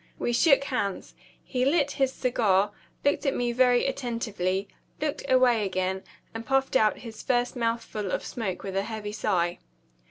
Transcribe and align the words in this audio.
We 0.17 0.33
shook 0.33 0.63
hands. 0.63 1.13
He 1.43 1.63
lit 1.63 1.91
his 1.91 2.11
cigar, 2.11 2.71
looked 3.05 3.23
at 3.27 3.35
me 3.35 3.51
very 3.51 3.85
attentively, 3.85 4.67
looked 4.99 5.23
away 5.29 5.63
again, 5.63 6.01
and 6.33 6.43
puffed 6.43 6.75
out 6.75 6.97
his 7.05 7.21
first 7.21 7.55
mouthful 7.55 8.09
of 8.09 8.25
smoke 8.25 8.63
with 8.63 8.75
a 8.75 8.81
heavy 8.81 9.11
sigh. 9.11 9.59